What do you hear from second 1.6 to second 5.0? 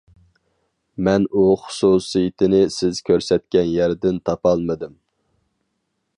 خۇسۇسىيىتىنى سىز كۆرسەتكەن يەردىن تاپالمىدىم.